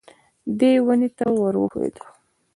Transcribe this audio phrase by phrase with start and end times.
[0.59, 1.95] دی ونې ته ور وښوېد.